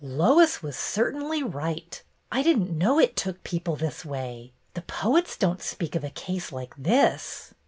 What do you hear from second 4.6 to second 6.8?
The poets don't speak of a case like